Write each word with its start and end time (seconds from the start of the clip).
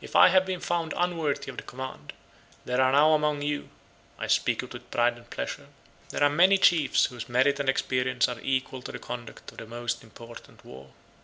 If 0.00 0.14
I 0.14 0.28
have 0.28 0.46
been 0.46 0.60
found 0.60 0.94
unworthy 0.96 1.50
of 1.50 1.56
the 1.56 1.64
command, 1.64 2.12
there 2.64 2.80
are 2.80 2.92
now 2.92 3.10
among 3.14 3.42
you, 3.42 3.70
(I 4.16 4.28
speak 4.28 4.62
it 4.62 4.72
with 4.72 4.88
pride 4.92 5.16
and 5.16 5.28
pleasure,) 5.30 5.66
there 6.10 6.22
are 6.22 6.30
many 6.30 6.58
chiefs 6.58 7.06
whose 7.06 7.28
merit 7.28 7.58
and 7.58 7.68
experience 7.68 8.28
are 8.28 8.38
equal 8.40 8.82
to 8.82 8.92
the 8.92 9.00
conduct 9.00 9.50
of 9.50 9.58
the 9.58 9.66
most 9.66 10.04
important 10.04 10.64
war. 10.64 10.90